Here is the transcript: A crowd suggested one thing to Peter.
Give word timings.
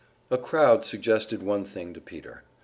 A 0.31 0.37
crowd 0.39 0.83
suggested 0.83 1.43
one 1.43 1.63
thing 1.63 1.93
to 1.93 2.01
Peter. 2.01 2.41